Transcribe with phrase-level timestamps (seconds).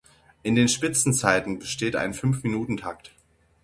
[0.41, 3.11] In den Spitzenzeiten besteht ein Fünfminutentakt.